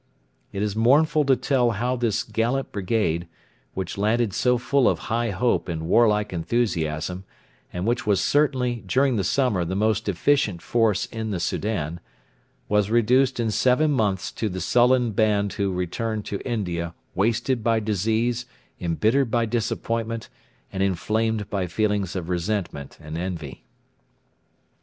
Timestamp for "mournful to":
0.75-1.35